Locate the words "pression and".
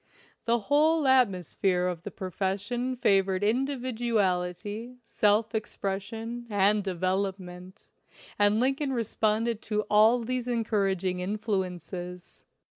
5.77-6.83